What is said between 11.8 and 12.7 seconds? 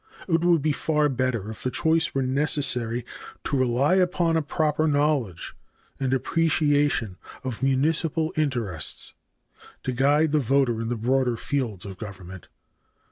of government.